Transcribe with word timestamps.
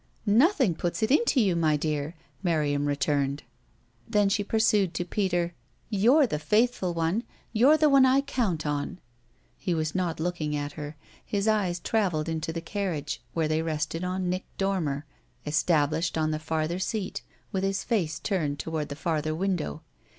"Nothing 0.25 0.73
puts 0.73 1.03
it 1.03 1.11
into 1.11 1.39
you, 1.39 1.55
my 1.55 1.77
dear!" 1.77 2.15
Miriam 2.41 2.87
returned. 2.87 3.43
Then 4.09 4.29
she 4.29 4.43
pursued 4.43 4.95
to 4.95 5.05
Peter: 5.05 5.53
"You're 5.91 6.25
the 6.25 6.39
faithful 6.39 6.95
one 6.95 7.23
you're 7.53 7.77
the 7.77 7.87
one 7.87 8.03
I 8.03 8.21
count 8.21 8.65
on." 8.65 8.97
He 9.59 9.75
was 9.75 9.93
not 9.93 10.19
looking 10.19 10.55
at 10.55 10.71
her; 10.71 10.95
his 11.23 11.47
eyes 11.47 11.79
travelled 11.79 12.27
into 12.27 12.51
the 12.51 12.61
carriage, 12.61 13.21
where 13.35 13.47
they 13.47 13.61
rested 13.61 14.03
on 14.03 14.27
Nick 14.27 14.45
Dormer, 14.57 15.05
established 15.45 16.17
on 16.17 16.31
the 16.31 16.39
farther 16.39 16.79
seat 16.79 17.21
with 17.51 17.63
his 17.63 17.83
face 17.83 18.17
turned 18.17 18.57
toward 18.57 18.89
the 18.89 18.95
farther 18.95 19.35
window. 19.35 19.83